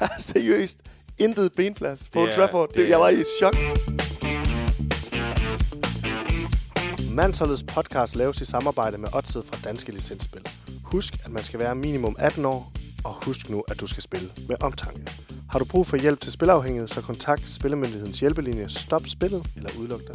[0.18, 0.78] seriøst
[1.18, 2.68] intet benplads på er- Trafford.
[2.68, 3.56] Det, det jeg var i chok.
[7.10, 10.42] Mansholdets podcast laves i samarbejde med Odset fra Danske Licensspil.
[10.84, 12.72] Husk, at man skal være minimum 18 år,
[13.04, 15.00] og husk nu, at du skal spille med omtanke.
[15.50, 20.00] Har du brug for hjælp til spilafhængighed, så kontakt Spillemyndighedens hjælpelinje Stop Spillet eller udluk
[20.00, 20.14] dig.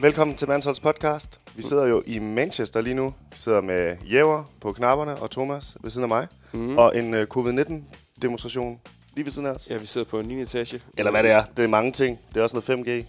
[0.00, 1.40] Velkommen til Mansholds podcast.
[1.54, 3.14] Vi sidder jo i Manchester lige nu.
[3.30, 6.26] Vi sidder med Jæver på knapperne og Thomas ved siden af mig.
[6.52, 6.78] Mm.
[6.78, 8.80] Og en uh, covid-19-demonstration
[9.14, 9.70] lige ved siden af os.
[9.70, 10.42] Ja, vi sidder på en 9.
[10.42, 10.82] etage.
[10.98, 11.44] Eller hvad det er.
[11.56, 12.20] Det er mange ting.
[12.28, 13.04] Det er også noget 5G.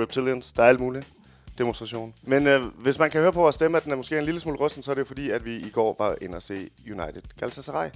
[0.00, 0.52] Reptilians.
[0.52, 1.06] Der er alt muligt.
[1.58, 2.14] Demonstration.
[2.22, 4.40] Men øh, hvis man kan høre på vores stemme, at den er måske en lille
[4.40, 6.68] smule rusten, så er det jo fordi, at vi i går var inde og se
[6.90, 7.88] United Galatasaray.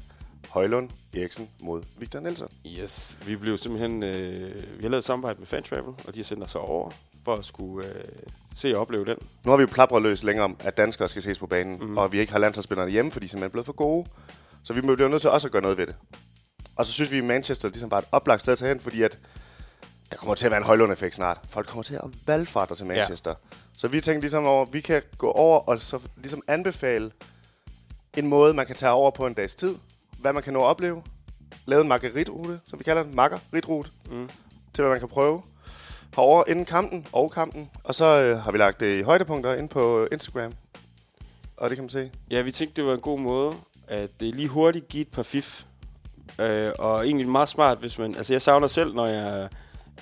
[0.48, 2.48] Højlund Eriksen mod Victor Nelson.
[2.66, 4.02] Yes, vi blev simpelthen...
[4.02, 6.90] Øh, vi har lavet et samarbejde med Fan Travel, og de har sendt os over
[7.30, 8.04] for at skulle øh,
[8.54, 9.16] se og opleve den.
[9.44, 11.98] Nu har vi jo plapret løs længere om, at danskere skal ses på banen, mm.
[11.98, 14.06] og vi ikke har landsholdsspillerne hjemme, fordi de er simpelthen blevet for gode.
[14.62, 15.94] Så vi bliver nødt til også at gøre noget ved det.
[16.76, 18.80] Og så synes vi, at Manchester ligesom bare er et oplagt sted at tage hen,
[18.80, 19.18] fordi at
[20.10, 21.40] der kommer til at være en højlund-effekt snart.
[21.48, 23.30] Folk kommer til at valgfarte til Manchester.
[23.30, 23.56] Ja.
[23.76, 27.10] Så vi tænkte ligesom over, at vi kan gå over og så ligesom anbefale
[28.16, 29.76] en måde, man kan tage over på en dags tid.
[30.18, 31.02] Hvad man kan nå at opleve.
[31.66, 34.28] Lave en margaritrute, som vi kalder den, margaritrute, mm.
[34.74, 35.42] til hvad man kan prøve
[36.16, 37.70] herovre inden kampen og kampen.
[37.84, 40.52] Og så øh, har vi lagt det i højdepunkter ind på Instagram.
[41.56, 42.10] Og det kan man se.
[42.30, 43.54] Ja, vi tænkte, det var en god måde
[43.88, 45.64] at det lige hurtigt give et par fif.
[46.40, 48.14] Øh, og egentlig meget smart, hvis man...
[48.14, 49.48] Altså, jeg savner selv, når jeg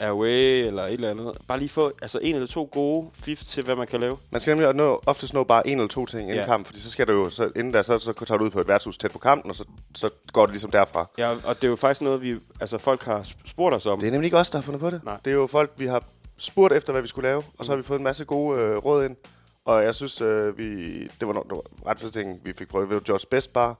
[0.01, 1.37] away eller et eller andet.
[1.49, 4.17] Bare lige få altså, en eller to gode fif til, hvad man kan lave.
[4.31, 6.45] Man skal nemlig nå, oftest nå bare en eller to ting inden Ja.
[6.45, 8.61] kamp, fordi så skal du jo, så, inden der, så, så tager du ud på
[8.61, 11.11] et værtshus tæt på kampen, og så, så går det ligesom derfra.
[11.19, 12.37] Ja, og det er jo faktisk noget, vi...
[12.61, 14.01] Altså, folk har spurgt os om.
[14.01, 15.01] Det er nemlig ikke os, der har fundet på det.
[15.05, 15.17] Nej.
[15.25, 16.03] Det er jo folk, vi har
[16.39, 18.77] spurgt efter, hvad vi skulle lave, og så har vi fået en masse gode øh,
[18.77, 19.17] råd ind.
[19.65, 22.89] Og jeg synes, øh, vi, det var, det var ret for ting, vi fik prøvet.
[22.89, 23.77] Det var George Best Bar.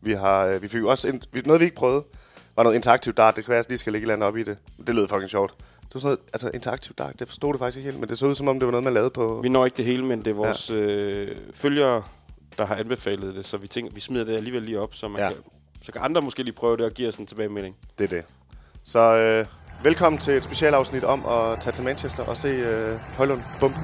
[0.00, 2.04] Vi, har, øh, vi fik også vi, noget, vi ikke prøvede,
[2.56, 3.36] var noget interaktivt dart.
[3.36, 4.58] Det kan være, at jeg lige skal lægge et eller andet op i det.
[4.86, 5.54] Det lød fucking sjovt.
[5.58, 8.18] Det var sådan noget, altså interaktivt dart, det forstod det faktisk ikke helt, men det
[8.18, 9.40] så ud som om, det var noget, man lavede på...
[9.42, 10.74] Vi når ikke det hele, men det er vores ja.
[10.76, 12.02] øh, følgere,
[12.58, 15.20] der har anbefalet det, så vi tænker, vi smider det alligevel lige op, så, man
[15.20, 15.28] Ja.
[15.28, 15.36] kan,
[15.82, 17.76] så kan andre måske lige prøve det og give os en tilbagemelding.
[17.98, 18.24] Det er det.
[18.84, 23.40] Så øh, velkommen til et specialafsnit om at tage til Manchester og se øh, Højlund
[23.60, 23.78] bumpe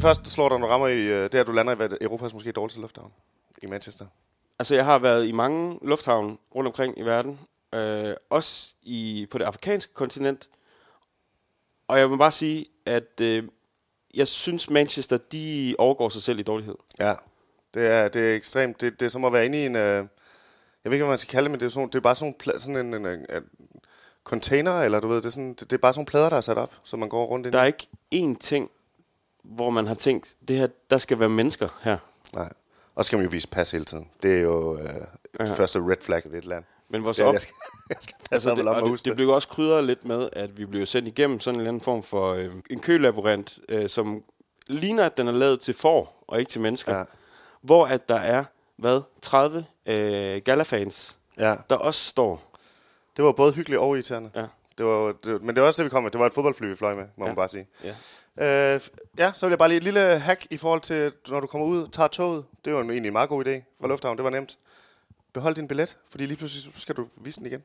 [0.00, 1.72] Det første, der slår dig, når du rammer i, øh, det er, at du lander
[1.72, 3.12] i hvad- Europas måske dårligste lufthavn
[3.62, 4.06] i Manchester.
[4.58, 7.40] Altså, jeg har været i mange lufthavne rundt omkring i verden,
[7.74, 10.48] øh, også i, på det afrikanske kontinent,
[11.88, 13.44] og jeg vil bare sige, at øh,
[14.14, 16.74] jeg synes, Manchester, de overgår sig selv i dårlighed.
[16.98, 17.14] Ja,
[17.74, 18.80] det er, det er ekstremt.
[18.80, 19.76] Det, det er som at være inde i en...
[19.76, 20.04] Øh, jeg
[20.84, 22.34] ved ikke, hvad man skal kalde det, men det er, sådan, det er bare sådan,
[22.48, 23.42] nogle sådan en, en, en, en
[24.24, 26.36] container, eller du ved, det er, sådan, det, det er bare sådan nogle plader, der
[26.36, 28.70] er sat op, så man går rundt ind Der er ikke én ting,
[29.44, 31.98] hvor man har tænkt, det her, der skal være mennesker her.
[32.34, 32.48] Nej.
[32.94, 34.08] Og så skal man jo vise pas hele tiden.
[34.22, 34.84] Det er jo øh,
[35.40, 35.44] ja.
[35.44, 36.64] første red flag ved et land.
[36.88, 37.54] Men vores Det er, op, jeg skal,
[37.90, 40.86] jeg skal Altså, det, og det, det blev også krydret lidt med, at vi blev
[40.86, 44.22] sendt igennem sådan en eller anden form for øh, en kølaborant, øh, som
[44.66, 46.98] ligner, at den er lavet til får og ikke til mennesker.
[46.98, 47.04] Ja.
[47.62, 48.44] Hvor at der er,
[48.76, 52.52] hvad, 30 øh, galafans, Ja, der også står.
[53.16, 54.30] det var både hyggeligt og irriterende.
[54.34, 54.46] Ja.
[54.78, 56.10] Det var, det, men det var også det, vi kom med.
[56.10, 57.28] Det var et fodboldfly, vi fløj med, må Ja.
[57.28, 57.66] man bare sige.
[57.84, 57.94] Ja.
[58.38, 58.80] Øh,
[59.18, 61.66] ja, så vil jeg bare lige et lille hack i forhold til, når du kommer
[61.66, 62.44] ud, tager toget.
[62.64, 64.16] Det var en- egentlig en meget god idé fra Lufthavn.
[64.16, 64.58] Det var nemt.
[65.32, 67.62] Behold din billet, fordi lige pludselig skal du vise den igen.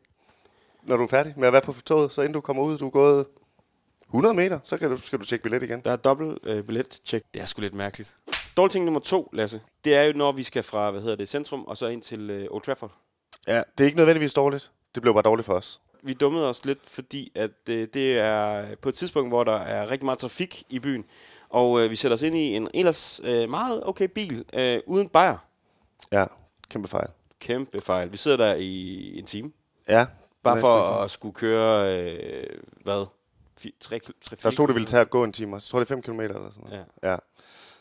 [0.83, 2.85] Når du er færdig med at være på toget, så inden du kommer ud, du
[2.85, 3.25] er gået
[4.07, 5.79] 100 meter, så kan du, skal du tjekke billet igen.
[5.79, 7.25] Der er dobbelt øh, billet-check.
[7.33, 8.15] Det er sgu lidt mærkeligt.
[8.57, 11.29] Dårlig ting nummer to, Lasse, det er jo, når vi skal fra, hvad hedder det,
[11.29, 12.91] centrum, og så ind til øh, Old Trafford.
[13.47, 14.71] Ja, det er ikke nødvendigvis dårligt.
[14.95, 15.81] Det blev bare dårligt for os.
[16.05, 19.91] Vi dummede os lidt, fordi at øh, det er på et tidspunkt, hvor der er
[19.91, 21.05] rigtig meget trafik i byen,
[21.49, 25.09] og øh, vi sætter os ind i en ellers øh, meget okay bil, øh, uden
[25.09, 25.37] bajer.
[26.11, 26.25] Ja,
[26.69, 27.07] kæmpe fejl.
[27.39, 28.11] Kæmpe fejl.
[28.11, 29.51] Vi sidder der i en time,
[29.89, 30.05] Ja.
[30.43, 32.43] bare for at skulle køre, øh,
[32.83, 33.05] hvad,
[33.79, 35.59] 3, 3, Der stod, det ville tage at gå en time.
[35.61, 36.85] Så tror det er 5 km eller sådan noget.
[37.03, 37.11] Ja.
[37.11, 37.17] ja.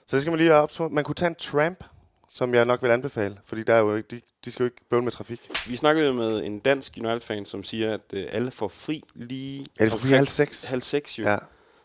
[0.07, 0.89] Så det skal man lige have op på.
[0.89, 1.85] Man kunne tage en tramp,
[2.31, 3.39] som jeg nok vil anbefale.
[3.45, 5.51] Fordi der er jo, ikke- de, de skal jo ikke bøvle med trafik.
[5.67, 9.67] Vi snakkede jo med en dansk United-fan, som siger, at øh, alle får fri lige...
[9.81, 10.65] Det får fri halv seks.
[10.65, 11.25] Halv seks, jo.
[11.25, 11.39] Ja.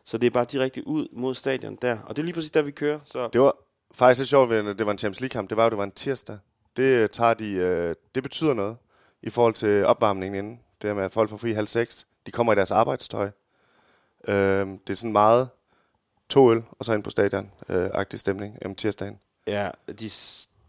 [0.05, 1.99] Så det er bare direkte ud mod stadion der.
[1.99, 2.99] Og det er lige præcis der, vi kører.
[3.05, 3.55] Så Det var
[3.93, 5.49] faktisk lidt sjovt, at det var en Champions League-kamp.
[5.49, 6.37] Det var jo, det var en tirsdag.
[6.77, 8.77] Det, øh, tager de, øh, det betyder noget
[9.23, 10.59] i forhold til opvarmningen inden.
[10.81, 12.07] Det med, at folk får fri halv seks.
[12.25, 13.29] De kommer i deres arbejdstøj.
[14.27, 14.35] Øh,
[14.67, 15.49] det er sådan meget
[16.29, 17.51] to øl, og så ind på stadion.
[17.69, 19.19] Øh, agtig stemning om tirsdagen.
[19.47, 20.09] Ja, de,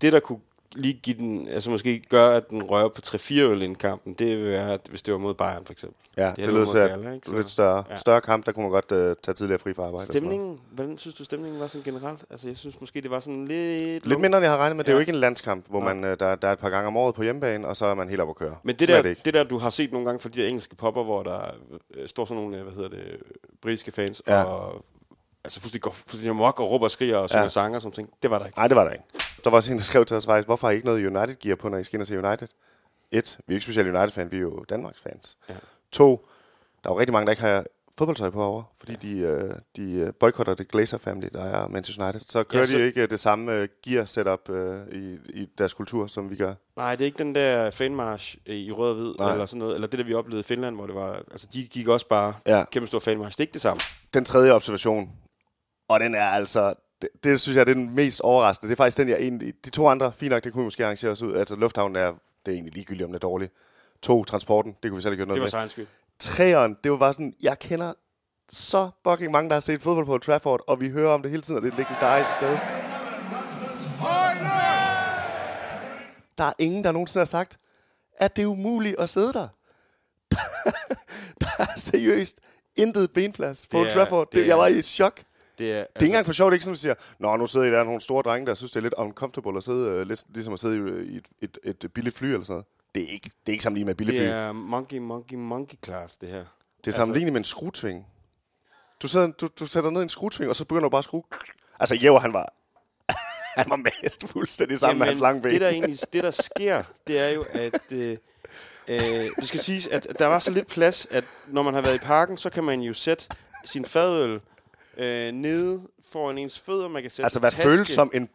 [0.00, 0.40] det der kunne
[0.74, 4.14] lige give den, altså måske gøre, at den rører på 3-4 øl inden kampen.
[4.14, 5.96] Det vil være, at hvis det var mod Bayern, for eksempel.
[6.16, 7.82] Ja, det, det mod til, at er lidt større, Ja.
[7.92, 7.96] ja.
[7.96, 10.04] større kamp, der kunne man godt uh, tage tidligere fri fra arbejde.
[10.04, 12.24] Stemningen, hvordan synes du, stemningen var sådan generelt?
[12.30, 14.06] Altså, jeg synes måske, det var sådan lidt...
[14.06, 14.84] Lidt mindre, end jeg har regnet med.
[14.84, 15.00] Det er jo Ja.
[15.00, 15.94] ikke en landskamp, hvor Nej.
[15.94, 17.94] man, uh, der, der er et par gange om året på hjemmebane, og så er
[17.94, 18.56] man helt op at køre.
[18.62, 19.22] Men det er der, det ikke.
[19.24, 21.40] det der, du har set nogle gange fra de der engelske popper, hvor der
[21.94, 23.16] øh, står sådan nogle, øh, hvad hedder det,
[23.62, 24.42] britiske fans, Ja.
[24.44, 24.84] og
[25.44, 27.44] altså fuldstændig går fuldstændig amok og råber og skriger og synger Ja.
[27.44, 27.48] ja.
[27.48, 28.10] sange og sådan ting.
[28.22, 28.58] Det var der ikke.
[28.58, 29.04] Nej, det var der ikke.
[29.44, 31.56] Der var også en, der skrev til os faktisk, hvorfor har I ikke noget United-gear
[31.56, 32.48] på, når I skal ind og se United?
[33.12, 35.36] Et, vi er ikke specielt United-fan, vi er jo Danmarks fans.
[35.48, 35.54] Ja.
[35.92, 36.26] To,
[36.84, 37.64] der er jo rigtig mange, der ikke har
[37.98, 42.04] fodboldtøj på over, fordi de, øh, de øh, boykotter det Glazer Family, der er Manchester
[42.04, 42.20] United.
[42.28, 45.72] Så kører Ja, ja, så- de ikke øh, det samme gear-setup øh, i, i deres
[45.74, 46.54] kultur, som vi gør.
[46.76, 49.32] Nej, det er ikke den der fanmarsch øh, i rød og hvid, Nej.
[49.32, 51.66] eller sådan noget, eller det der, vi oplevede i Finland, hvor det var, altså de
[51.68, 52.64] gik også bare Ja.
[52.72, 53.36] kæmpe stor fanmarsch.
[53.38, 53.80] Det er ikke det samme.
[54.14, 55.10] Den tredje observation,
[55.88, 58.68] og den er altså, det, det synes jeg er den mest overraskende.
[58.70, 60.84] Det er faktisk den, jeg egentlig, de to andre, fint nok, det kunne vi måske
[60.84, 61.34] arrangere os ud.
[61.36, 62.06] Altså lufthavnen er,
[62.46, 63.52] det er egentlig ligegyldigt, om det er dårligt.
[64.02, 65.50] To, transporten, det kunne vi selv gjort Det noget var med.
[65.50, 65.86] sejens skyld.
[66.18, 67.92] Træeren, det var bare sådan, jeg kender
[68.52, 71.30] så fucking mange, der har set fodbold på Old Trafford, og vi hører om det
[71.30, 72.58] hele tiden, og det er et legendarisk sted.
[76.38, 77.58] Der er ingen, der nogensinde har sagt,
[78.18, 79.48] at det er umuligt at sidde der.
[81.40, 82.40] der er seriøst
[82.76, 84.28] intet benplads på Det Old er- Trafford.
[84.32, 85.22] det Det, jeg var i chok.
[85.60, 87.36] Det Det er, er ikke engang for sjovt, det er ikke sådan, at siger, Nå,
[87.36, 90.00] nu sidder I der nogle store drenge, der synes, det er lidt uncomfortable at sidde,
[90.00, 92.66] uh, lidt ligesom at sidde i, i et, et, et, billigt fly eller sådan noget.
[92.94, 94.32] Det er ikke, det er ikke sammenlignet med et billigt det fly.
[94.32, 96.44] er monkey, monkey, monkey class, det her.
[96.84, 98.06] Det er sammenlignet med en skruetving.
[99.02, 101.04] Du, sætter, du, du sætter ned i en skruetving, og så begynder du bare at
[101.04, 101.22] skrue.
[101.80, 102.52] Altså, Jæver, han var...
[103.60, 105.52] han var mast fuldstændig sammen med hans lange ben.
[105.52, 108.16] det der egentlig, det der sker, det er jo, at øh,
[108.88, 108.98] øh,
[109.36, 112.04] det skal siges, at der var så lidt plads, at når man har været i
[112.04, 113.24] parken, så kan man jo sætte
[113.64, 114.40] sin fadøl
[114.96, 115.80] øh, nede
[116.12, 116.88] foran ens fødder.
[116.88, 118.28] Man kan sætte altså, hvad føles som en...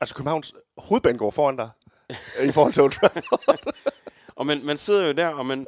[0.00, 1.68] Altså, Københavns hovedbane går foran dig.
[2.48, 3.74] I forhold til Old Trafford.
[4.38, 5.66] Og man, man sidder jo der, og man,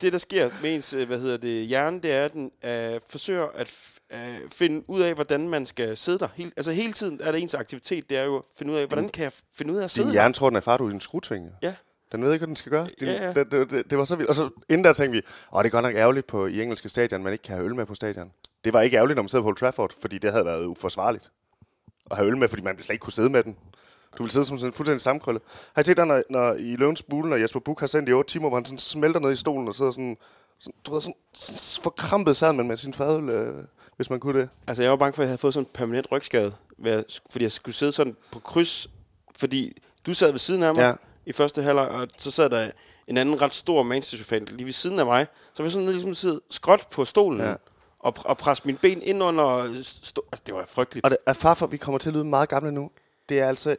[0.00, 3.00] det, der sker med ens øh, hvad hedder det, hjerne, det er, at den øh,
[3.08, 6.28] forsøger at øh, finde ud af, hvordan man skal sidde der.
[6.34, 8.86] Helt, altså hele tiden er det ens aktivitet, det er jo at finde ud af,
[8.86, 10.86] hvordan kan jeg finde ud af at sidde Din hjerne tror, den er far, du
[10.86, 11.50] er i en skruetving.
[11.62, 11.74] Ja.
[12.12, 12.88] Den ved ikke, hvad den skal gøre.
[13.00, 13.32] Din, Ja, ja.
[13.32, 14.28] Det, det, det, det, var så vildt.
[14.28, 16.88] Og så inden der tænkte vi, åh, det er godt nok ærgerligt på, i engelske
[16.88, 18.32] stadion, man ikke kan have øl med på stadion.
[18.66, 21.30] Det var ikke ærgerligt, når man sidder på Old Trafford, fordi det havde været uforsvarligt
[22.10, 23.56] at have øl med, fordi man slet ikke kunne sidde med den.
[24.18, 25.42] Du vil sidde som sådan en fuldstændig sammenkrøllet.
[25.74, 28.12] Har I set der, når, når i Løvens Bule, når Jesper Buch har sendt i
[28.12, 30.16] 8 timer, hvor han sådan smelter ned i stolen og sidder sådan,
[30.58, 33.64] sådan du ved, sådan, sådan forkrampet sad man med sin fadøl, øh,
[33.96, 34.48] hvis man kunne det.
[34.66, 36.52] Altså, jeg var bange for, at jeg havde fået sådan en permanent rygskade,
[37.30, 38.88] fordi jeg skulle sidde sådan på kryds,
[39.38, 40.92] fordi du sad ved siden af mig ja.
[41.26, 42.70] i første halvleg, og så sad der
[43.08, 46.14] en anden ret stor Manchester-fan lige ved siden af mig, så var jeg sådan ligesom
[46.14, 47.54] sidde skråt på stolen, Ja.
[48.06, 49.64] Og, og presse mine ben ind under...
[49.82, 51.04] Sto- altså, det var frygteligt.
[51.04, 52.90] Og det er farfor, vi kommer til at lyde meget gamle nu.
[53.28, 53.76] Det er altså,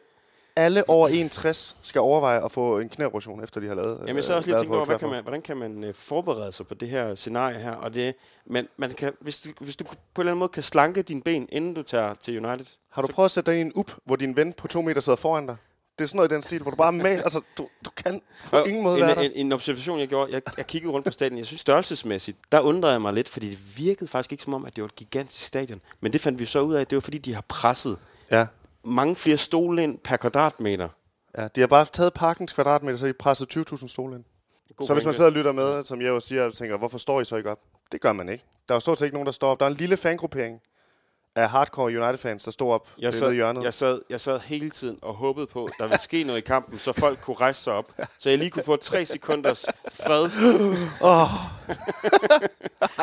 [0.56, 4.36] alle over 61 skal overveje at få en knæoperation, efter de har lavet Jamen, så
[4.36, 6.90] også lige tænkt over, hvad kan man, hvordan kan man øh, forberede sig på det
[6.90, 7.72] her scenarie her?
[7.72, 8.16] Og det,
[8.46, 11.22] men man kan, hvis, du, hvis du på en eller anden måde kan slanke dine
[11.22, 12.66] ben, inden du tager til United.
[12.90, 15.02] Har du prøvet at sætte dig i en up, hvor din ven på to meter
[15.02, 15.58] sidder foran dig?
[15.98, 17.12] Det er sådan noget i den stil, hvor du bare er med.
[17.24, 19.22] Altså, du, du kan på ingen måde en, være der.
[19.22, 22.60] en, en observation, jeg gjorde, jeg, jeg kiggede rundt på stadion, jeg synes størrelsesmæssigt, der
[22.60, 24.96] undrede jeg mig lidt, fordi det virkede faktisk ikke som om, at det var et
[24.96, 25.82] gigantisk stadion.
[26.02, 27.98] Men det fandt vi så ud af, at det var fordi, de har presset
[28.32, 28.48] Ja.
[28.84, 30.90] mange flere stole ind per kvadratmeter.
[31.38, 31.48] ja.
[31.48, 34.24] De har bare taget parkens kvadratmeter, så de presset 20.000 stole ind.
[34.76, 36.98] God Så hvis man sidder og lytter med, som jeg jo siger, og tænker, hvorfor
[36.98, 37.60] står I så ikke op?
[37.92, 38.44] Det gør man ikke.
[38.68, 39.60] Der er jo stort set ikke nogen, der står op.
[39.60, 40.60] Der er en lille fangruppering
[41.38, 43.64] af hardcore United-fans, der står op Jeg sad, hjørnet.
[43.64, 46.42] jeg, sad, jeg sad hele tiden og håbede på, at der ville ske noget i
[46.42, 47.94] kampen, så folk kunne rejse sig op.
[48.20, 50.24] Så jeg lige kunne få tre sekunders fred.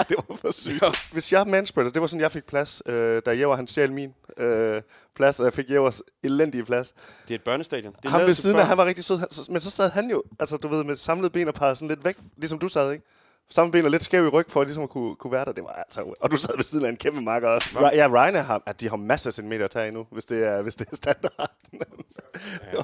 [0.09, 1.13] det var for sygt.
[1.13, 4.11] Hvis jeg manspreader, det var sådan, jeg fik plads, øh, da Jæver han stjal min
[4.39, 4.83] øh,
[5.17, 6.93] plads, og jeg fik Jævers elendige plads.
[7.23, 7.93] Det er et børnestadion.
[7.93, 10.11] Det er lavet ved siden af, han var rigtig sød, han- men så sad han
[10.11, 12.93] jo, altså du ved, med samlede ben og pegede sådan lidt væk, ligesom du sad,
[12.93, 13.05] ikke?
[13.51, 15.53] Samme ben og lidt skæv i ryg, for ligesom at kunne, kunne være der.
[15.53, 17.69] Det var altså, og du sad ved siden af en kæmpe makker også.
[17.75, 20.45] Ry- ja, Ryan har, at de har masser af centimeter at tage endnu, hvis det
[20.45, 21.33] er, hvis det er standard.
[21.73, 21.81] det,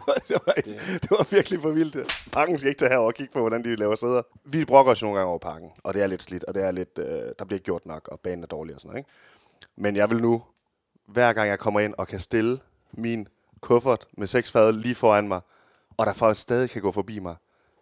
[0.07, 0.53] var, det, var,
[1.03, 2.27] det var virkelig for vildt.
[2.33, 4.23] Parken skal ikke tage herover og kigge på, hvordan de laver sæder.
[4.45, 6.71] Vi brokker os nogle gange over parken, og det er lidt slidt, og det er
[6.71, 7.05] lidt, øh,
[7.39, 9.11] der bliver gjort nok, og banen er dårlig og sådan noget, ikke?
[9.77, 10.43] Men jeg vil nu,
[11.07, 12.61] hver gang jeg kommer ind og kan stille
[12.93, 13.29] min
[13.61, 15.41] kuffert med seks fad lige foran mig,
[15.97, 17.37] og der folk stadig kan gå forbi mig,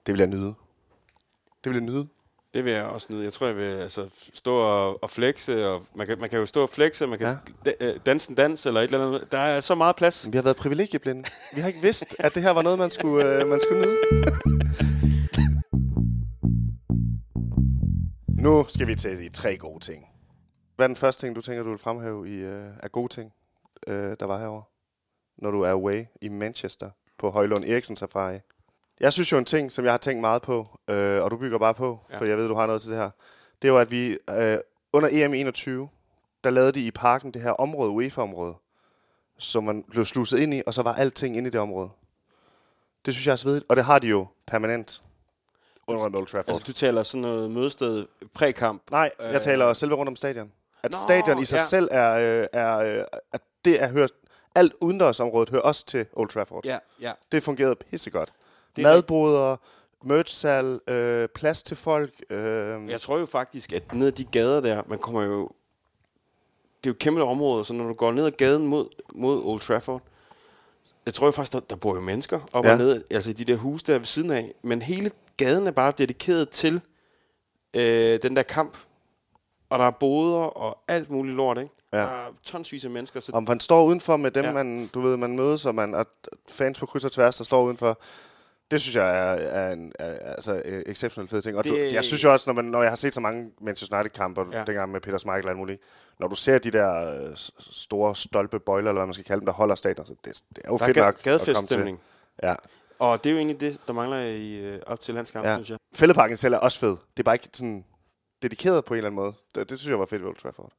[0.06, 0.54] det vil jeg nyde.
[1.64, 2.08] Det vil jeg nyde.
[2.54, 3.24] Det vil jeg også nyde.
[3.24, 5.68] Jeg tror, jeg vil altså, stå og, og flexe.
[5.68, 7.36] Og man, kan, man kan jo stå og flexe, man kan
[7.66, 7.72] Ja.
[7.80, 9.32] øh, danse en dans eller et eller andet.
[9.32, 10.28] Der er så meget plads.
[10.32, 11.24] Vi har været privilegieblinde.
[11.54, 13.96] Vi har ikke vidst, at det her var noget, man skulle, øh, man skulle nyde.
[18.44, 20.04] nu skal vi til de tre gode ting.
[20.76, 23.32] Hvad er den første ting, du tænker, du vil fremhæve i, øh, af gode ting,
[23.88, 24.62] øh, der var herover,
[25.42, 26.90] når du er away i Manchester?
[27.18, 28.38] på Højlund Eriksen Safari.
[29.00, 31.58] Jeg synes jo en ting, som jeg har tænkt meget på, øh, og du bygger
[31.58, 32.18] bare på, ja.
[32.18, 33.10] for jeg ved, du har noget til det her.
[33.62, 34.58] Det var, at vi øh,
[34.92, 35.88] under EM 21,
[36.44, 38.54] der lavede de i parken det her område, UEFA-område,
[39.38, 41.90] som man blev sluset ind i, og så var alting inde i det område.
[43.06, 45.02] Det synes jeg er svedigt, og det har de jo permanent
[45.86, 46.54] under Old Trafford.
[46.54, 48.82] Altså, du taler sådan noget mødested prækamp.
[48.90, 49.40] Nej, jeg Øh.
[49.40, 50.52] taler selve rundt om stadion.
[50.82, 51.64] At Nå, stadion i sig ja.
[51.64, 54.10] selv er, øh, er øh, at det er hørt,
[54.54, 56.64] alt udendørsområdet hører også til Old Trafford.
[56.64, 57.12] Ja, ja.
[57.32, 58.32] Det fungerede pissegodt.
[58.78, 59.56] Det er Madboder,
[60.04, 62.10] merchsal, øh, plads til folk.
[62.30, 65.50] Øh, Jeg tror jo faktisk, at ned ad de gader der, man kommer jo...
[66.78, 69.42] Det er jo et kæmpe område, så når du går ned ad gaden mod, mod
[69.44, 70.02] Old Trafford,
[71.06, 72.72] jeg tror jo faktisk, der, der bor jo mennesker op ja.
[72.72, 75.70] Og ned, altså i de der huse der ved siden af, men hele gaden er
[75.70, 76.80] bare dedikeret til
[77.76, 78.76] øh, den der kamp,
[79.70, 81.70] og der er boder og alt muligt lort, ikke?
[81.92, 81.98] Ja.
[81.98, 84.52] Der er tonsvis af mennesker, så Om man står udenfor med dem, ja.
[84.52, 86.06] man, du ved, man mødes, og man, og
[86.48, 87.98] fans på kryds og tværs, der står udenfor.
[88.70, 91.56] Det synes jeg er, er en er, altså, øh, exceptionelt fed ting.
[91.56, 93.50] Og Det- du, jeg synes jo også, når, man, når jeg har set så mange
[93.60, 94.64] Manchester United-kampe, Ja.
[94.64, 95.82] dengang med Peter Schmeichel og alt muligt,
[96.20, 99.52] når du ser de der øh, store stolpebøjler, eller hvad man skal kalde dem, der
[99.52, 100.24] holder stadion, så det,
[100.56, 101.98] det er jo der er fedt ga- nok at komme til.
[102.42, 102.54] Ja.
[102.98, 105.56] Og det er jo egentlig det, der mangler i, øh, op til landskampen, ja.
[105.56, 105.78] synes jeg.
[105.94, 106.88] Fældeparken selv er også fed.
[106.90, 107.84] Det er bare ikke sådan
[108.42, 109.32] dedikeret på en eller anden måde.
[109.54, 110.72] Det, det synes jeg var fedt ved Old Trafford.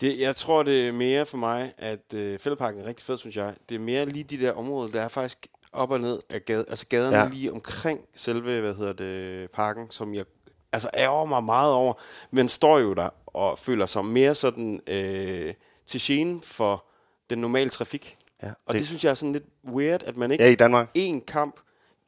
[0.00, 3.36] Det, jeg tror, det er mere for mig, at øh, fældeparken er rigtig fed, synes
[3.36, 3.54] jeg.
[3.68, 6.64] Det er mere lige de der områder, der er faktisk op og ned af gade,
[6.68, 7.28] altså gaderne ja.
[7.28, 10.24] Lige omkring selve, hvad hedder det, parken, som jeg
[10.72, 11.94] altså ærger mig meget over,
[12.30, 15.54] men står jo der og føler sig mere sådan øh,
[15.86, 16.84] til gene for
[17.30, 18.16] den normale trafik.
[18.42, 20.54] Ja, Og det, det synes jeg er sådan lidt weird, at man ikke Ja, i
[20.54, 20.90] Danmark.
[20.94, 21.56] en kamp,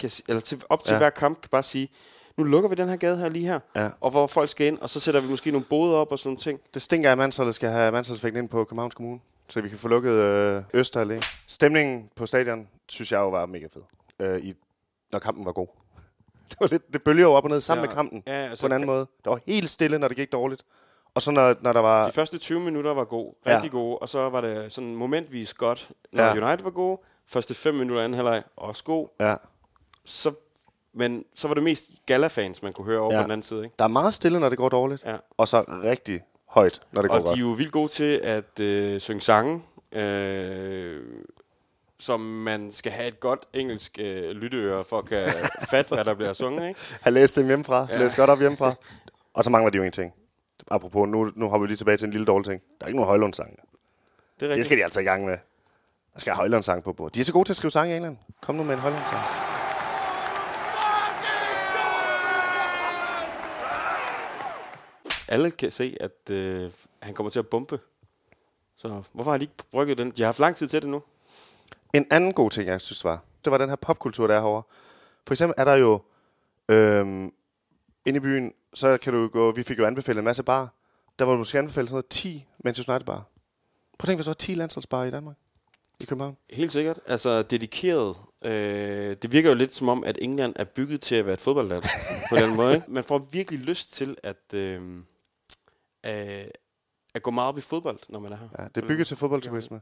[0.00, 0.92] kan, eller til, op til.
[0.92, 0.98] Ja.
[0.98, 1.88] hver kamp, kan bare sige,
[2.36, 3.88] nu lukker vi den her gade her lige her, Ja.
[4.00, 6.28] og hvor folk skal ind, og så sætter vi måske nogle boder op og sådan
[6.28, 6.60] nogle ting.
[6.74, 9.88] Det stinker, at Mansholdet skal have Mansholdsvægten ind på Københavns Kommune, så vi kan få
[9.88, 11.22] lukket øh, Østerallé.
[11.46, 13.82] Stemningen på stadion, synes jeg jo var mega fed,
[14.20, 14.54] øh, i,
[15.12, 15.66] når kampen var god.
[16.50, 17.88] Det, var lidt, det bølger jo op og ned sammen Ja.
[17.88, 19.00] med kampen, Ja, ja, altså, på en anden måde.
[19.00, 20.62] Det var helt stille, når det gik dårligt.
[21.14, 22.06] Og så når, når der var...
[22.06, 23.54] De første 20 minutter var gode, Ja.
[23.54, 26.32] rigtig gode, og så var det sådan momentvis godt, når Ja.
[26.48, 27.00] United var gode.
[27.26, 29.08] Første 5 minutter anden halvleg også god.
[29.20, 29.36] Ja,
[30.04, 30.32] Så,
[30.94, 33.16] men så var det mest Gala-fans, man kunne høre over ja.
[33.16, 33.22] Ja.
[33.22, 33.64] på den anden side.
[33.64, 33.74] Ikke?
[33.78, 35.04] der er meget stille, når det går dårligt.
[35.04, 35.16] Ja.
[35.36, 37.38] Og så rigtig højt, når det går Og de godt.
[37.38, 39.62] er jo vildt gode til at øh, synge sange,
[39.92, 41.02] øh,
[41.98, 45.28] som man skal have et godt engelsk øh, lytteøre for at kan
[45.70, 46.68] fatte, hvad der bliver sunget.
[46.68, 46.80] Ikke?
[47.00, 47.86] Har læst dem hjemmefra.
[47.90, 47.98] Ja.
[47.98, 48.74] Læst godt op hjemmefra.
[49.34, 50.12] Og så mangler de jo en ting.
[50.70, 52.62] Apropos, nu, nu hopper vi lige tilbage til en lille dårlig ting.
[52.80, 53.56] Der er ikke nogen Højlund-sang.
[54.40, 55.38] Det er Det skal de altså i gang med.
[56.14, 57.14] Der skal Højlund-sang på bordet.
[57.14, 58.16] De er så gode til at skrive sange i England.
[58.42, 59.47] Kom nu med en Højlund-sang.
[65.28, 66.70] Alle kan se, at øh,
[67.02, 67.80] han kommer til at bombe.
[68.76, 70.10] Så hvorfor har de ikke brygget den?
[70.10, 71.02] De har haft lang tid til det nu.
[71.94, 74.62] En anden god ting, jeg synes var, det var den her popkultur, der er herovre.
[75.26, 76.00] For eksempel er der jo
[76.68, 77.32] øhm,
[78.06, 80.74] inde i byen, så kan du gå, vi fik jo anbefalet en masse bar.
[81.18, 83.24] Der var måske anbefalet sådan noget 10 Manchester United bar.
[83.98, 85.36] Prøv at tænke, hvis der var 10 landsholdsbarer i Danmark.
[86.02, 86.36] I København.
[86.50, 87.00] Helt sikkert.
[87.06, 88.16] Altså dedikeret.
[88.44, 91.40] Øh, det virker jo lidt som om, at England er bygget til at være et
[91.40, 91.82] fodboldland.
[92.30, 92.74] på den måde.
[92.74, 92.92] Ikke?
[92.92, 94.82] Man får virkelig lyst til at, øh,
[96.08, 96.44] øh,
[97.14, 98.48] at gå meget op i fodbold, når man er her.
[98.58, 99.80] Ja, det er bygget til fodboldturisme.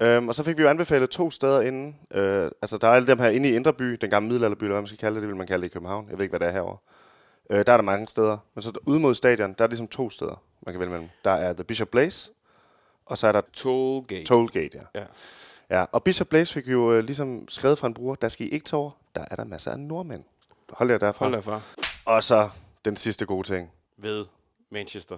[0.00, 0.16] Ja.
[0.16, 1.96] Øhm, og så fik vi jo anbefalet to steder inden.
[2.10, 4.74] Øh, altså, der er alle dem her inde i Indre By, den gamle middelalderby, eller
[4.74, 6.08] hvad man skal kalde det, det vil man kalde det i København.
[6.08, 6.76] Jeg ved ikke, hvad det er herovre.
[7.50, 8.38] Øh, der er der mange steder.
[8.54, 11.08] Men så ude mod stadion, der er ligesom to steder, man kan vælge mellem.
[11.24, 12.30] Der er The Bishop Blaze,
[13.06, 14.24] og så er der Tollgate.
[14.24, 15.00] Tollgate, ja.
[15.00, 15.06] ja.
[15.70, 15.84] ja.
[15.92, 18.64] Og Bishop Blaze fik jo øh, ligesom skrevet fra en bruger, der skal I ikke
[18.64, 18.90] tage over.
[19.14, 20.24] Der er der masser af nordmænd.
[20.70, 21.24] Hold jer derfra.
[21.24, 21.60] Hold derfra.
[22.04, 22.48] Og så
[22.84, 23.72] den sidste gode ting.
[23.98, 24.24] Ved
[24.70, 25.16] Manchester.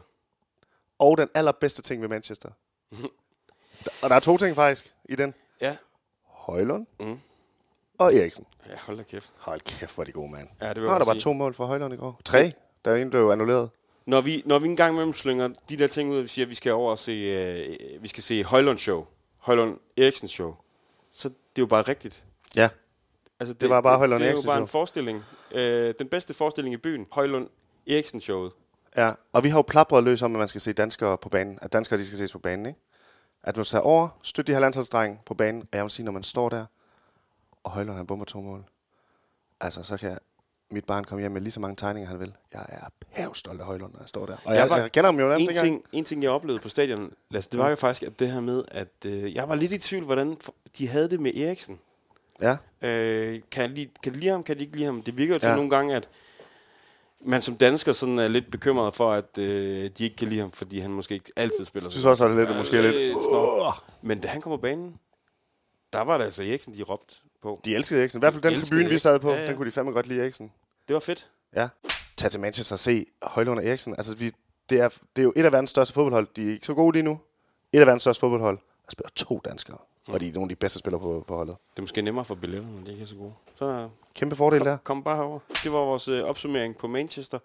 [0.98, 2.48] Og den allerbedste ting ved Manchester.
[4.02, 5.34] og der er to ting faktisk i den.
[5.60, 5.76] Ja.
[6.24, 7.18] Højlund Mm.
[7.98, 8.46] og Eriksen.
[8.68, 9.30] Ja, hold da kæft.
[9.38, 10.48] Hold kæft, hvor er de gode, mand.
[10.60, 12.20] Ja, det Nå, jeg der var to mål for Højlund i går.
[12.24, 12.52] Tre.
[12.84, 13.70] Der er en, der blev annulleret.
[14.06, 16.44] Når vi, når vi en gang imellem slynger de der ting ud, og vi siger,
[16.46, 19.06] at vi skal over og se, øh, vi skal se Højlund show,
[19.38, 20.54] Højlund Eriksen show,
[21.10, 22.24] så det er jo bare rigtigt.
[22.56, 22.68] Ja.
[23.40, 25.24] Altså, Det var bare Højlund Det er jo Eriksen bare en forestilling.
[25.54, 27.48] Øh, den bedste forestilling i byen, Højlund
[27.86, 28.52] Eriksen showet.
[28.96, 29.12] Ja.
[29.32, 31.58] Og vi har jo plapret løs om, at man skal se danskere på banen.
[31.62, 32.78] At danskere, de skal ses på banen, ikke?
[33.42, 35.62] At man tager over, støtte de her landsholdsdrenge på banen.
[35.62, 36.64] Og jeg vil sige, når man står der,
[37.64, 38.64] og Højlund han bomber to mål.
[39.60, 40.18] Altså, så kan
[40.70, 42.32] mit barn komme hjem med lige så mange tegninger, han vil.
[42.54, 44.36] Jeg er pævstolt af Højlund, når jeg står der.
[44.44, 46.68] Og jeg, Jeg var- jeg kender ham jo En ting, en ting, jeg oplevede på
[46.68, 49.72] stadion, Lasse, det var jo faktisk at det her med, at øh, jeg var lidt
[49.72, 50.36] i tvivl, hvordan
[50.78, 51.80] de havde det med Eriksen.
[52.42, 52.56] Ja.
[52.82, 55.02] Øh, kan, lide, kan de lide ham, kan de ikke lide ham?
[55.02, 55.54] Det virker jo til Ja.
[55.56, 56.08] nogle gange, at
[57.24, 60.52] man som dansker sådan er lidt bekymret for, at øh, de ikke kan lide ham,
[60.52, 61.86] fordi han måske ikke altid spiller.
[61.86, 63.16] Jeg synes også, at det er lidt, måske lidt...
[63.30, 63.74] snop.
[64.02, 64.98] Men da han kom på banen,
[65.92, 67.60] der var det altså Eriksen, de råbte på.
[67.64, 68.18] De elskede Eriksen.
[68.18, 69.48] I hvert fald De den tribune, vi sad på, Ja, ja.
[69.48, 70.52] den kunne de fandme godt lide Eriksen.
[70.88, 71.30] Det var fedt.
[71.56, 71.68] Ja.
[72.16, 73.94] Tag til Manchester og se Højlund og Eriksen.
[73.96, 74.32] Altså, vi,
[74.70, 76.26] det, er, det er jo et af verdens største fodboldhold.
[76.36, 77.20] De er ikke så gode lige nu.
[77.72, 78.58] Et af verdens største fodboldhold.
[78.58, 79.78] Der spiller to danskere.
[80.08, 81.54] Og de er nogle af de bedste spillere på, på holdet.
[81.70, 83.32] Det er måske nemmere for billetterne, men det er ikke så gode.
[83.54, 84.76] Så Kæmpe fordel der.
[84.76, 85.38] kom bare herover.
[85.64, 87.38] Det var vores øh, opsummering på Manchester.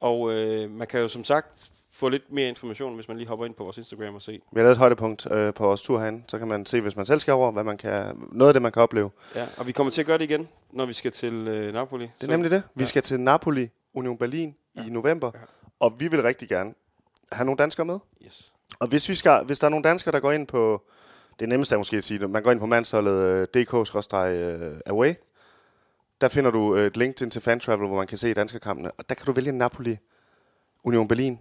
[0.00, 3.46] Og øh, man kan jo som sagt få lidt mere information, hvis man lige hopper
[3.46, 4.32] ind på vores Instagram og se.
[4.32, 6.22] Vi har lavet et højdepunkt øh, på vores tur herinde.
[6.28, 8.62] Så kan man se, hvis man selv skal over, hvad man kan, noget af det,
[8.62, 9.10] man kan opleve.
[9.34, 12.10] Ja, og vi kommer til at gøre det igen, når vi skal til øh, Napoli.
[12.20, 12.62] Det er nemlig det.
[12.74, 14.54] Vi skal til Napoli, Union Berlin
[14.86, 15.30] i november.
[15.80, 16.74] Og vi vil rigtig gerne
[17.32, 17.98] have nogle danskere med.
[18.24, 18.52] Yes.
[18.78, 20.82] Og hvis, vi skal, hvis der er nogle danskere, der går ind på...
[21.40, 25.14] Det nemmeste er måske at sige, det, man går ind på mandsholdet øh, dk-away.
[26.20, 28.90] Der finder du øh, et link til, til fan travel, hvor man kan se danskerkampene.
[28.90, 29.98] Og der kan du vælge Napoli,
[30.84, 31.38] Union Berlin.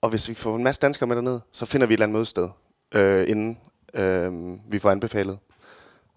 [0.00, 2.14] Og hvis vi får en masse danskere med derned, så finder vi et eller andet
[2.14, 2.48] mødested,
[2.94, 3.58] øh, inden
[3.94, 5.38] øh, vi får anbefalet.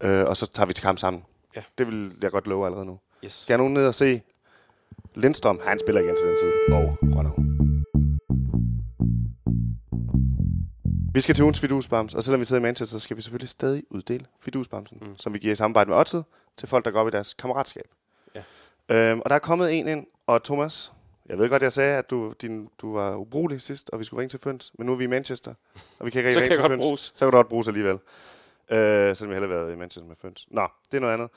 [0.04, 1.24] Øh, og så tager vi til kamp sammen.
[1.56, 1.64] Ja.
[1.78, 3.00] Det vil jeg godt love allerede nu.
[3.26, 3.34] Yes.
[3.34, 4.22] Skal nogen ned og se
[5.16, 5.60] Lindstrøm?
[5.66, 6.74] Han spiller igen til den tid.
[6.74, 7.51] Og Rønner.
[11.14, 13.50] Vi skal til ugens fidusbams, og selvom vi sidder i Manchester, så skal vi selvfølgelig
[13.50, 15.18] stadig uddele fidusbamsen, mm.
[15.18, 16.24] som vi giver i samarbejde med Otted
[16.58, 17.86] til folk, der går op i deres kammeratskab.
[18.36, 18.44] Ja.
[18.90, 20.92] Øhm, og der er kommet en ind, og Thomas,
[21.30, 24.22] jeg ved godt, jeg sagde, at du, din, du var ubrugelig sidst, og vi skulle
[24.22, 25.54] ringe til Føns, men nu er vi i Manchester,
[26.00, 26.86] og vi kan ikke ringe til Føns.
[26.86, 27.00] bruges.
[27.00, 27.98] Så kan du godt bruges alligevel.
[28.72, 30.48] Øh, selvom jeg heller været i Manchester med Føns.
[30.52, 31.30] Nå, det er noget andet.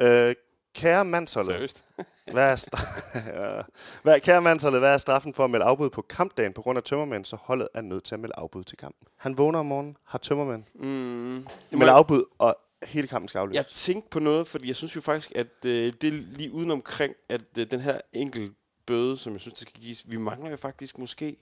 [0.00, 0.34] Øh,
[0.76, 1.84] kære mandsholdet, Seriøst.
[2.32, 3.64] hvad er, stra-
[4.02, 6.82] hvad, kære mandsholdet, hvad er straffen for at melde afbud på kampdagen på grund af
[6.82, 9.08] tømmermænd, så holdet er nødt til at melde afbud til kampen?
[9.16, 11.46] Han vågner om morgenen, har tømmermænd, Mm.
[11.78, 13.56] melder afbud, og hele kampen skal aflyses.
[13.56, 17.40] Jeg tænkte på noget, fordi jeg synes jo faktisk, at øh, det lige udenomkring, at
[17.58, 18.50] øh, den her enkel
[18.86, 21.36] bøde, som jeg synes, det skal gives, vi mangler jo faktisk måske...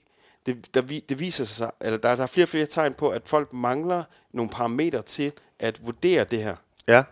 [0.45, 3.09] Det, der, vi- det viser sig, eller der, der er flere og flere tegn på,
[3.09, 6.55] at folk mangler nogle parametre til at vurdere det her.
[6.87, 7.03] Ja,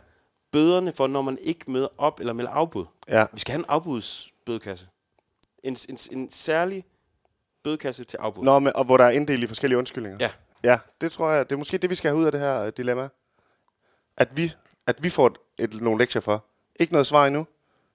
[0.54, 2.86] Bøderne for, når man ikke møder op eller melder afbud.
[3.10, 3.26] ja.
[3.34, 4.88] Vi skal have en afbudsbødekasse.
[5.64, 6.84] En, en, en særlig
[7.64, 8.44] bødekasse til afbud.
[8.44, 10.18] Nå, men, og hvor der er inddelt i forskellige undskyldninger.
[10.22, 10.30] Ja.
[10.63, 12.62] Ja, det tror jeg, det er måske det, vi skal have ud af det her
[12.62, 13.10] øh, dilemma.
[14.18, 14.52] At vi,
[14.88, 15.38] at vi får et,
[15.74, 16.46] et, nogle lektier for.
[16.80, 17.48] Ikke noget svar endnu,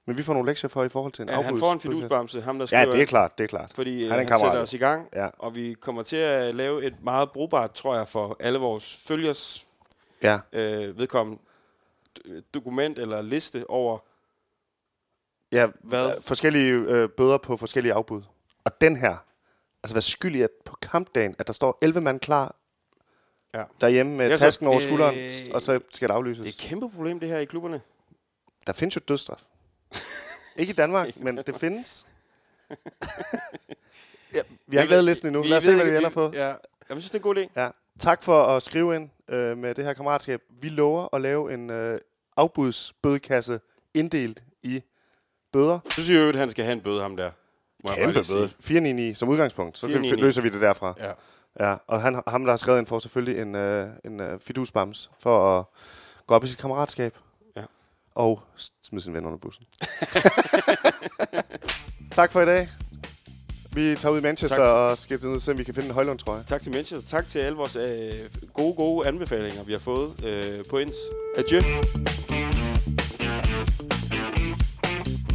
[0.07, 1.81] men vi får nogle lektier for i forhold til en Ja, han afbuds- får en
[1.81, 3.73] fidusbamse, ham der skriver, Ja, det er klart, det er klart.
[3.75, 5.29] fordi Han han, en han sætter os i gang, Ja.
[5.39, 9.69] og vi kommer til at lave et meget brugbart, tror jeg, for alle vores følgers
[10.23, 11.43] Ja, øh, vedkommende
[12.55, 13.99] dokument eller liste over,
[15.53, 16.17] ja Hvad?
[16.17, 18.23] øh, forskellige øh, bøder på forskellige afbud.
[18.65, 19.17] Og den her,
[19.83, 22.55] altså hvad skyld i, at på kampdagen, at der står 11 mand klar
[23.55, 23.65] Ja.
[23.81, 25.15] derhjemme med så- tasken over øh, skulderen,
[25.55, 26.39] og så skal det aflyses.
[26.39, 27.81] det er et kæmpe problem det her i klubberne.
[28.67, 29.43] Der findes jo dødsstraf.
[30.57, 32.07] ikke i Danmark, men det findes.
[34.35, 35.43] ja, vi har ikke lavet listen endnu.
[35.43, 36.31] Lad os se, hvad vi ender på.
[36.35, 36.57] Ja, jeg
[36.91, 37.61] synes, det er en god idé.
[37.61, 37.71] Ja.
[37.99, 40.43] Tak for at skrive ind øh, med det her kammeratskab.
[40.61, 42.01] Vi lover at lave en øh,
[42.39, 43.61] afbudsbødekasse
[43.95, 44.83] inddelt i
[45.53, 45.79] bøder.
[45.85, 47.31] Jeg synes jo, at han skal have en bøde, ham der.
[47.85, 48.49] må jeg Kæmpe bøde.
[48.61, 49.79] 499 som udgangspunkt.
[49.79, 50.23] Så kan vi, 499.
[50.27, 50.95] løser vi det derfra.
[50.99, 51.13] Ja.
[51.61, 55.11] Ja, og han, ham, der har skrevet ind, får selvfølgelig en, øh, en øh, fidusbams
[55.21, 55.65] for at
[56.27, 57.17] gå op i sit kammeratskab.
[57.57, 57.63] Ja.
[58.15, 58.43] Og
[58.83, 59.65] smide sin ven under bussen.
[62.19, 62.69] tak for i dag.
[63.73, 64.77] Vi tager ud i Manchester Tak.
[64.77, 66.47] og til ned om vi kan finde en højlund, tror jeg.
[66.47, 67.09] Tak til Manchester.
[67.19, 68.13] Tak til alle vores øh,
[68.53, 70.97] gode, gode anbefalinger, vi har fået øh, på ens.
[71.37, 71.63] Adieu.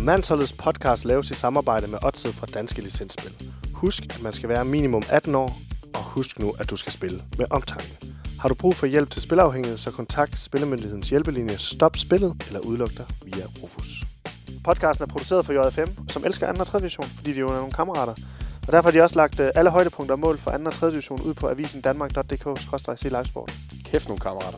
[0.04, 3.34] Mansholdets podcast laves i samarbejde med Odset fra Danske Licensspil.
[3.74, 5.58] Husk, at man skal være minimum 18 år,
[5.94, 7.98] og husk nu, at du skal spille med omtanke.
[8.40, 12.90] Har du brug for hjælp til spilafhængighed, så kontakt Spillemyndighedens hjælpelinje Stop Spillet eller udluk
[12.98, 14.04] dig via Rufus.
[14.64, 16.60] Podcasten er produceret for JFM, som elsker 2.
[16.60, 16.80] og 3.
[16.80, 18.14] division, fordi de jo er nogle kammerater.
[18.68, 20.58] Og derfor har de også lagt øh, alle højdepunkter og mål for 2.
[20.66, 20.92] og 3.
[20.92, 23.54] division ud på avisen danmark.dk-c livesport.
[23.86, 24.58] Kæft nogle kammerater.